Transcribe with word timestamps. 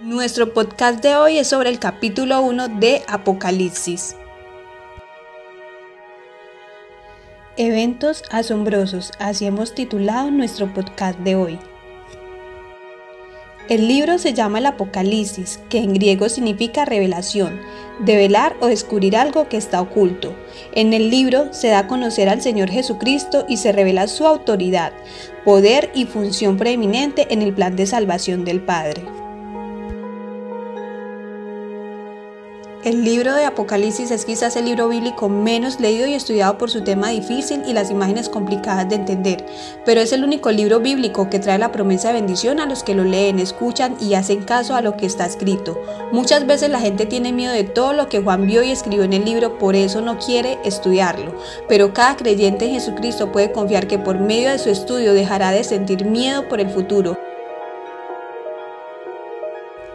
Nuestro 0.00 0.52
podcast 0.52 1.00
de 1.04 1.14
hoy 1.14 1.38
es 1.38 1.46
sobre 1.46 1.70
el 1.70 1.78
capítulo 1.78 2.42
1 2.42 2.66
de 2.80 3.04
Apocalipsis. 3.06 4.16
Eventos 7.56 8.24
asombrosos, 8.32 9.12
así 9.20 9.46
hemos 9.46 9.72
titulado 9.72 10.32
nuestro 10.32 10.74
podcast 10.74 11.20
de 11.20 11.36
hoy. 11.36 11.60
El 13.68 13.86
libro 13.86 14.18
se 14.18 14.32
llama 14.34 14.58
el 14.58 14.66
Apocalipsis, 14.66 15.60
que 15.68 15.78
en 15.78 15.94
griego 15.94 16.28
significa 16.28 16.84
revelación, 16.84 17.60
develar 18.00 18.56
o 18.60 18.66
descubrir 18.66 19.16
algo 19.16 19.48
que 19.48 19.56
está 19.56 19.80
oculto. 19.80 20.34
En 20.72 20.92
el 20.92 21.08
libro 21.08 21.52
se 21.52 21.68
da 21.68 21.78
a 21.78 21.86
conocer 21.86 22.28
al 22.28 22.42
Señor 22.42 22.68
Jesucristo 22.68 23.46
y 23.48 23.58
se 23.58 23.70
revela 23.70 24.08
su 24.08 24.26
autoridad, 24.26 24.92
poder 25.44 25.92
y 25.94 26.06
función 26.06 26.56
preeminente 26.56 27.28
en 27.30 27.42
el 27.42 27.54
plan 27.54 27.76
de 27.76 27.86
salvación 27.86 28.44
del 28.44 28.60
Padre. 28.60 29.23
El 32.84 33.02
libro 33.02 33.34
de 33.34 33.46
Apocalipsis 33.46 34.10
es 34.10 34.26
quizás 34.26 34.56
el 34.56 34.66
libro 34.66 34.88
bíblico 34.90 35.30
menos 35.30 35.80
leído 35.80 36.06
y 36.06 36.12
estudiado 36.12 36.58
por 36.58 36.70
su 36.70 36.84
tema 36.84 37.08
difícil 37.08 37.62
y 37.66 37.72
las 37.72 37.90
imágenes 37.90 38.28
complicadas 38.28 38.86
de 38.90 38.96
entender, 38.96 39.46
pero 39.86 40.02
es 40.02 40.12
el 40.12 40.22
único 40.22 40.52
libro 40.52 40.80
bíblico 40.80 41.30
que 41.30 41.38
trae 41.38 41.58
la 41.58 41.72
promesa 41.72 42.08
de 42.08 42.20
bendición 42.20 42.60
a 42.60 42.66
los 42.66 42.82
que 42.82 42.94
lo 42.94 43.04
leen, 43.04 43.38
escuchan 43.38 43.96
y 44.02 44.12
hacen 44.12 44.42
caso 44.42 44.74
a 44.74 44.82
lo 44.82 44.98
que 44.98 45.06
está 45.06 45.24
escrito. 45.24 45.80
Muchas 46.12 46.46
veces 46.46 46.68
la 46.68 46.78
gente 46.78 47.06
tiene 47.06 47.32
miedo 47.32 47.54
de 47.54 47.64
todo 47.64 47.94
lo 47.94 48.10
que 48.10 48.20
Juan 48.20 48.46
vio 48.46 48.62
y 48.62 48.70
escribió 48.70 49.04
en 49.04 49.14
el 49.14 49.24
libro, 49.24 49.56
por 49.56 49.76
eso 49.76 50.02
no 50.02 50.18
quiere 50.18 50.58
estudiarlo, 50.62 51.34
pero 51.66 51.94
cada 51.94 52.16
creyente 52.16 52.66
en 52.66 52.72
Jesucristo 52.72 53.32
puede 53.32 53.50
confiar 53.50 53.86
que 53.86 53.98
por 53.98 54.18
medio 54.18 54.50
de 54.50 54.58
su 54.58 54.68
estudio 54.68 55.14
dejará 55.14 55.52
de 55.52 55.64
sentir 55.64 56.04
miedo 56.04 56.50
por 56.50 56.60
el 56.60 56.68
futuro 56.68 57.16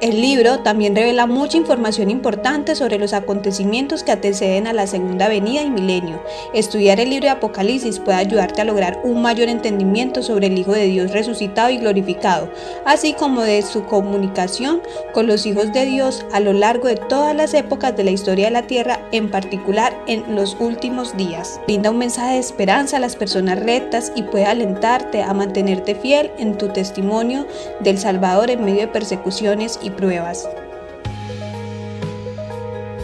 el 0.01 0.21
libro 0.21 0.59
también 0.59 0.95
revela 0.95 1.27
mucha 1.27 1.57
información 1.57 2.09
importante 2.09 2.75
sobre 2.75 2.97
los 2.97 3.11
acontecimientos 3.11 4.03
que 4.03 4.13
anteceden 4.13 4.67
a 4.67 4.73
la 4.73 4.87
segunda 4.87 5.27
venida 5.27 5.61
y 5.61 5.69
milenio. 5.69 6.21
Estudiar 6.53 7.01
el 7.01 7.09
libro 7.09 7.25
de 7.25 7.31
Apocalipsis 7.31 7.99
puede 7.99 8.17
ayudarte 8.17 8.61
a 8.61 8.65
lograr 8.65 9.01
un 9.03 9.21
mayor 9.21 9.49
entendimiento 9.49 10.23
sobre 10.23 10.47
el 10.47 10.57
Hijo 10.57 10.71
de 10.71 10.85
Dios 10.85 11.11
resucitado 11.11 11.69
y 11.69 11.77
glorificado, 11.77 12.49
así 12.85 13.13
como 13.13 13.41
de 13.41 13.61
su 13.61 13.85
comunicación 13.85 14.81
con 15.13 15.27
los 15.27 15.45
hijos 15.45 15.73
de 15.73 15.85
Dios 15.85 16.25
a 16.31 16.39
lo 16.39 16.53
largo 16.53 16.87
de 16.87 16.95
todas 16.95 17.35
las 17.35 17.53
épocas 17.53 17.97
de 17.97 18.05
la 18.05 18.11
historia 18.11 18.45
de 18.45 18.51
la 18.51 18.67
tierra, 18.67 19.01
en 19.11 19.29
particular 19.29 19.97
en 20.07 20.35
los 20.35 20.55
últimos 20.59 21.17
días. 21.17 21.59
Brinda 21.65 21.91
un 21.91 21.97
mensaje 21.97 22.35
de 22.35 22.39
esperanza 22.39 22.97
a 22.97 23.01
las 23.01 23.17
personas 23.17 23.59
rectas 23.59 24.13
y 24.15 24.23
puede 24.23 24.45
alentarte 24.45 25.23
a 25.23 25.33
mantenerte 25.33 25.95
fiel 25.95 26.31
en 26.37 26.57
tu 26.57 26.69
testimonio 26.69 27.45
del 27.81 27.97
Salvador 27.97 28.49
en 28.49 28.63
medio 28.63 28.81
de 28.81 28.87
persecuciones 28.87 29.79
y 29.83 29.88
pruebas. 29.89 30.47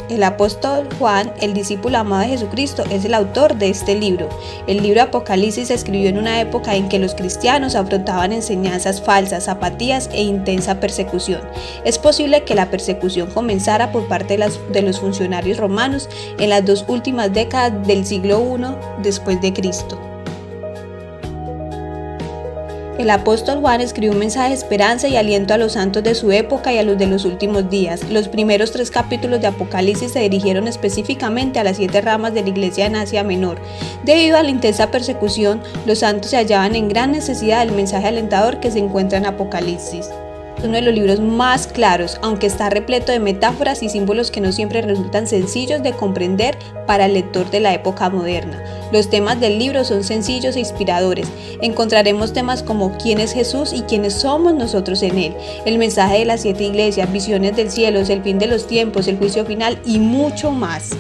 El 0.10 0.22
apóstol 0.22 0.88
Juan, 1.00 1.34
el 1.42 1.56
discípulo 1.56 1.98
amado 1.98 2.22
de 2.22 2.30
Jesucristo, 2.30 2.84
es 2.92 3.04
el 3.06 3.16
autor 3.16 3.56
de 3.56 3.70
este 3.70 3.96
libro. 3.96 4.30
El 4.68 4.84
libro 4.84 5.02
Apocalipsis 5.02 5.70
se 5.70 5.74
escribió 5.74 6.10
en 6.10 6.20
una 6.20 6.40
época 6.42 6.76
en 6.76 6.90
que 6.90 7.00
los 7.00 7.16
cristianos 7.16 7.76
afrontaban 7.76 8.32
enseñanzas 8.32 9.02
falsas, 9.02 9.48
apatías 9.48 10.10
e 10.14 10.22
intensa 10.22 10.80
persecución. 10.80 11.42
Es 11.86 11.98
posible 11.98 12.44
que 12.44 12.54
la 12.54 12.70
persecución 12.70 13.30
comenzara 13.32 13.92
por 13.92 14.08
parte 14.08 14.38
de, 14.38 14.52
de 14.72 14.82
los 14.84 15.00
funcionarios 15.00 15.58
romanos 15.58 16.08
en 16.38 16.50
las 16.50 16.64
dos 16.64 16.86
últimas 16.88 17.34
décadas 17.34 17.88
del 17.88 18.06
siglo 18.06 18.58
I 18.58 19.02
después 19.02 19.42
de 19.42 19.54
Cristo. 19.54 20.15
El 22.98 23.10
apóstol 23.10 23.60
Juan 23.60 23.82
escribió 23.82 24.14
un 24.14 24.20
mensaje 24.20 24.50
de 24.50 24.56
esperanza 24.56 25.10
y 25.10 25.18
aliento 25.18 25.54
a 25.54 25.58
los 25.58 25.74
santos 25.74 26.02
de 26.02 26.16
su 26.16 26.32
época 26.32 26.72
y 26.72 26.78
a 26.78 26.84
los 26.84 26.98
de 26.98 27.08
los 27.08 27.26
últimos 27.26 27.70
días. 27.70 28.10
Los 28.10 28.30
primeros 28.30 28.72
tres 28.72 28.90
capítulos 28.90 29.42
de 29.42 29.48
Apocalipsis 29.48 30.14
se 30.14 30.20
dirigieron 30.22 30.70
específicamente 30.70 31.60
a 31.60 31.66
las 31.66 31.76
siete 31.76 32.00
ramas 32.00 32.34
de 32.34 32.44
la 32.44 32.50
iglesia 32.50 32.86
en 32.86 32.96
Asia 32.96 33.24
Menor. 33.24 33.60
Debido 34.06 34.38
a 34.38 34.44
la 34.44 34.50
intensa 34.50 34.92
persecución, 34.92 35.62
los 35.86 36.00
santos 36.00 36.32
se 36.32 36.38
hallaban 36.38 36.74
en 36.76 36.88
gran 36.88 37.12
necesidad 37.12 37.66
del 37.66 37.76
mensaje 37.76 38.08
alentador 38.08 38.62
que 38.62 38.72
se 38.72 38.80
encuentra 38.80 39.18
en 39.18 39.26
Apocalipsis 39.26 40.10
uno 40.64 40.74
de 40.74 40.82
los 40.82 40.94
libros 40.94 41.20
más 41.20 41.68
claros, 41.68 42.18
aunque 42.22 42.48
está 42.48 42.70
repleto 42.70 43.12
de 43.12 43.20
metáforas 43.20 43.84
y 43.84 43.90
símbolos 43.90 44.32
que 44.32 44.42
no 44.42 44.52
siempre 44.52 44.82
resultan 44.82 45.28
sencillos 45.28 45.84
de 45.84 45.94
comprender 45.94 46.58
para 46.88 47.06
el 47.06 47.14
lector 47.14 47.50
de 47.52 47.60
la 47.60 47.74
época 47.74 48.10
moderna. 48.10 48.64
Los 48.92 49.10
temas 49.10 49.40
del 49.40 49.60
libro 49.60 49.84
son 49.84 50.04
sencillos 50.04 50.56
e 50.56 50.60
inspiradores. 50.60 51.28
Encontraremos 51.62 52.34
temas 52.34 52.64
como 52.64 52.98
quién 52.98 53.20
es 53.20 53.34
Jesús 53.34 53.74
y 53.74 53.82
quiénes 53.82 54.14
somos 54.14 54.54
nosotros 54.54 55.02
en 55.04 55.18
él, 55.18 55.36
el 55.66 55.78
mensaje 55.78 56.20
de 56.20 56.26
las 56.26 56.42
siete 56.42 56.64
iglesias, 56.64 57.12
visiones 57.12 57.56
del 57.56 57.72
cielo, 57.72 58.00
el 58.00 58.24
fin 58.24 58.40
de 58.40 58.48
los 58.48 58.68
tiempos, 58.68 59.08
el 59.08 59.18
juicio 59.18 59.46
final 59.46 59.80
y 59.86 60.00
mucho 60.00 60.52
más. 60.52 60.92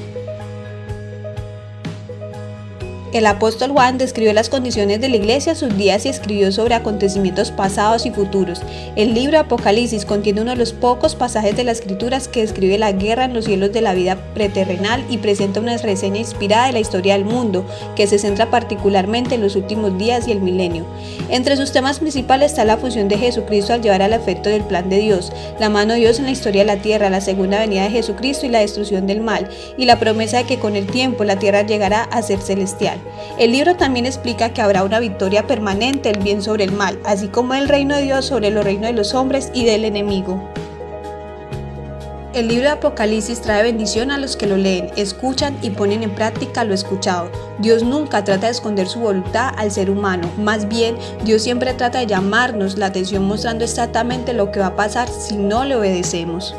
El 3.15 3.27
apóstol 3.27 3.71
Juan 3.71 3.97
describió 3.97 4.33
las 4.33 4.49
condiciones 4.49 4.99
de 4.99 5.07
la 5.07 5.15
iglesia, 5.15 5.55
sus 5.55 5.77
días 5.77 6.05
y 6.05 6.09
escribió 6.09 6.51
sobre 6.51 6.75
acontecimientos 6.75 7.49
pasados 7.49 8.05
y 8.05 8.11
futuros. 8.11 8.61
El 8.97 9.13
libro 9.13 9.39
Apocalipsis 9.39 10.03
contiene 10.03 10.41
uno 10.41 10.51
de 10.51 10.57
los 10.57 10.73
pocos 10.73 11.15
pasajes 11.15 11.55
de 11.55 11.63
las 11.63 11.79
escrituras 11.79 12.27
que 12.27 12.41
describe 12.41 12.77
la 12.77 12.91
guerra 12.91 13.23
en 13.23 13.33
los 13.33 13.45
cielos 13.45 13.71
de 13.71 13.79
la 13.79 13.93
vida 13.93 14.17
preterrenal 14.33 15.05
y 15.09 15.19
presenta 15.19 15.61
una 15.61 15.77
reseña 15.77 16.17
inspirada 16.17 16.67
de 16.67 16.73
la 16.73 16.81
historia 16.81 17.13
del 17.13 17.23
mundo, 17.23 17.65
que 17.95 18.05
se 18.05 18.19
centra 18.19 18.51
particularmente 18.51 19.35
en 19.35 19.41
los 19.43 19.55
últimos 19.55 19.97
días 19.97 20.27
y 20.27 20.33
el 20.33 20.41
milenio. 20.41 20.85
Entre 21.29 21.55
sus 21.55 21.71
temas 21.71 21.99
principales 21.99 22.51
está 22.51 22.65
la 22.65 22.75
fusión 22.75 23.07
de 23.07 23.17
Jesucristo 23.17 23.71
al 23.71 23.81
llevar 23.81 24.01
al 24.01 24.11
efecto 24.11 24.49
del 24.49 24.65
plan 24.65 24.89
de 24.89 24.97
Dios, 24.97 25.31
la 25.57 25.69
mano 25.69 25.93
de 25.93 26.01
Dios 26.01 26.19
en 26.19 26.25
la 26.25 26.31
historia 26.31 26.65
de 26.65 26.75
la 26.75 26.81
tierra, 26.81 27.09
la 27.09 27.21
segunda 27.21 27.59
venida 27.59 27.83
de 27.83 27.91
Jesucristo 27.91 28.45
y 28.45 28.49
la 28.49 28.59
destrucción 28.59 29.07
del 29.07 29.21
mal, 29.21 29.47
y 29.77 29.85
la 29.85 29.99
promesa 29.99 30.39
de 30.39 30.43
que 30.43 30.59
con 30.59 30.75
el 30.75 30.87
tiempo 30.87 31.23
la 31.23 31.39
tierra 31.39 31.61
llegará 31.61 32.03
a 32.03 32.21
ser 32.21 32.41
celestial. 32.41 33.04
El 33.37 33.51
libro 33.51 33.75
también 33.75 34.05
explica 34.05 34.53
que 34.53 34.61
habrá 34.61 34.83
una 34.83 34.99
victoria 34.99 35.47
permanente 35.47 36.11
del 36.11 36.23
bien 36.23 36.41
sobre 36.41 36.63
el 36.63 36.71
mal, 36.71 36.99
así 37.05 37.27
como 37.27 37.53
el 37.53 37.67
reino 37.67 37.95
de 37.95 38.03
Dios 38.03 38.25
sobre 38.25 38.49
los 38.49 38.63
reinos 38.63 38.87
de 38.87 38.93
los 38.93 39.13
hombres 39.13 39.51
y 39.53 39.65
del 39.65 39.85
enemigo. 39.85 40.41
El 42.35 42.49
libro 42.49 42.63
de 42.63 42.71
Apocalipsis 42.71 43.39
trae 43.39 43.63
bendición 43.63 44.11
a 44.11 44.17
los 44.17 44.35
que 44.35 44.45
lo 44.45 44.57
leen, 44.57 44.89
escuchan 44.97 45.57
y 45.61 45.69
ponen 45.69 46.03
en 46.03 46.13
práctica 46.13 46.65
lo 46.65 46.73
escuchado. 46.73 47.29
Dios 47.59 47.81
nunca 47.81 48.25
trata 48.25 48.47
de 48.47 48.51
esconder 48.51 48.87
su 48.87 48.99
voluntad 48.99 49.53
al 49.55 49.71
ser 49.71 49.89
humano, 49.89 50.29
más 50.37 50.67
bien 50.67 50.97
Dios 51.23 51.43
siempre 51.43 51.73
trata 51.73 51.99
de 51.99 52.07
llamarnos 52.07 52.77
la 52.77 52.87
atención 52.87 53.23
mostrando 53.23 53.63
exactamente 53.63 54.33
lo 54.33 54.51
que 54.51 54.59
va 54.59 54.67
a 54.67 54.75
pasar 54.75 55.07
si 55.07 55.37
no 55.37 55.63
le 55.63 55.77
obedecemos. 55.77 56.53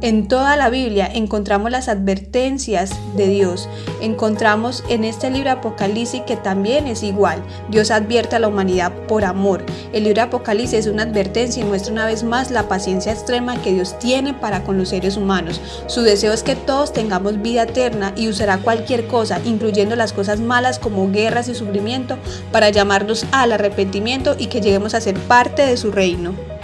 En 0.00 0.28
toda 0.28 0.56
la 0.56 0.70
Biblia 0.70 1.10
encontramos 1.12 1.72
las 1.72 1.88
advertencias 1.88 2.92
de 3.16 3.26
Dios. 3.26 3.68
Encontramos 4.00 4.84
en 4.88 5.02
este 5.02 5.28
libro 5.28 5.50
Apocalipsis 5.50 6.22
que 6.22 6.36
también 6.36 6.86
es 6.86 7.02
igual. 7.02 7.42
Dios 7.68 7.90
advierte 7.90 8.36
a 8.36 8.38
la 8.38 8.46
humanidad 8.46 8.92
por 9.08 9.24
amor. 9.24 9.64
El 9.92 10.04
libro 10.04 10.22
Apocalipsis 10.22 10.78
es 10.78 10.86
una 10.86 11.02
advertencia 11.02 11.64
y 11.64 11.66
muestra 11.66 11.92
una 11.92 12.06
vez 12.06 12.22
más 12.22 12.52
la 12.52 12.68
paciencia 12.68 13.10
extrema 13.10 13.60
que 13.60 13.72
Dios 13.72 13.98
tiene 13.98 14.34
para 14.34 14.62
con 14.62 14.78
los 14.78 14.90
seres 14.90 15.16
humanos. 15.16 15.60
Su 15.88 16.02
deseo 16.02 16.32
es 16.32 16.44
que 16.44 16.54
todos 16.54 16.92
tengamos 16.92 17.42
vida 17.42 17.64
eterna 17.64 18.12
y 18.14 18.28
usará 18.28 18.58
cualquier 18.58 19.08
cosa, 19.08 19.40
incluyendo 19.44 19.96
las 19.96 20.12
cosas 20.12 20.38
malas 20.38 20.78
como 20.78 21.10
guerras 21.10 21.48
y 21.48 21.56
sufrimiento, 21.56 22.18
para 22.52 22.70
llamarnos 22.70 23.26
al 23.32 23.50
arrepentimiento 23.50 24.36
y 24.38 24.46
que 24.46 24.60
lleguemos 24.60 24.94
a 24.94 25.00
ser 25.00 25.18
parte 25.18 25.66
de 25.66 25.76
su 25.76 25.90
reino. 25.90 26.57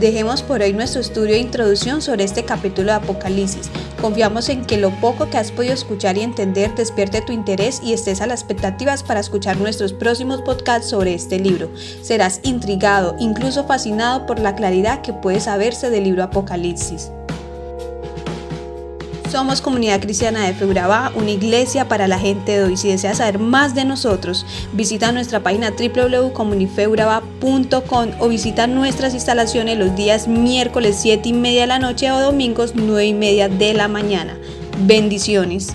Dejemos 0.00 0.42
por 0.42 0.62
hoy 0.62 0.72
nuestro 0.72 1.02
estudio 1.02 1.34
de 1.34 1.40
introducción 1.40 2.00
sobre 2.00 2.24
este 2.24 2.44
capítulo 2.44 2.88
de 2.88 2.98
Apocalipsis. 2.98 3.70
Confiamos 4.00 4.48
en 4.48 4.64
que 4.64 4.78
lo 4.78 4.90
poco 5.00 5.28
que 5.28 5.36
has 5.36 5.52
podido 5.52 5.74
escuchar 5.74 6.16
y 6.16 6.22
entender 6.22 6.74
despierte 6.74 7.20
tu 7.20 7.32
interés 7.32 7.80
y 7.84 7.92
estés 7.92 8.22
a 8.22 8.26
las 8.26 8.40
expectativas 8.40 9.02
para 9.02 9.20
escuchar 9.20 9.58
nuestros 9.58 9.92
próximos 9.92 10.40
podcasts 10.40 10.88
sobre 10.88 11.12
este 11.12 11.38
libro. 11.38 11.70
Serás 12.00 12.40
intrigado, 12.42 13.16
incluso 13.18 13.64
fascinado 13.64 14.24
por 14.24 14.38
la 14.38 14.54
claridad 14.54 15.02
que 15.02 15.12
puede 15.12 15.40
saberse 15.40 15.90
del 15.90 16.04
libro 16.04 16.22
Apocalipsis. 16.24 17.10
Somos 19.32 19.60
Comunidad 19.62 20.02
Cristiana 20.02 20.46
de 20.46 20.52
Feuraba, 20.52 21.10
una 21.14 21.30
iglesia 21.30 21.88
para 21.88 22.06
la 22.06 22.18
gente 22.18 22.52
de 22.52 22.64
hoy. 22.64 22.76
Si 22.76 22.88
deseas 22.88 23.16
saber 23.16 23.38
más 23.38 23.74
de 23.74 23.86
nosotros, 23.86 24.44
visita 24.74 25.10
nuestra 25.10 25.40
página 25.40 25.70
www.comunifeuraba.com 25.70 28.10
o 28.18 28.28
visita 28.28 28.66
nuestras 28.66 29.14
instalaciones 29.14 29.78
los 29.78 29.96
días 29.96 30.28
miércoles 30.28 30.98
7 31.00 31.30
y 31.30 31.32
media 31.32 31.62
de 31.62 31.68
la 31.68 31.78
noche 31.78 32.12
o 32.12 32.20
domingos 32.20 32.74
9 32.74 33.06
y 33.06 33.14
media 33.14 33.48
de 33.48 33.72
la 33.72 33.88
mañana. 33.88 34.36
Bendiciones. 34.80 35.74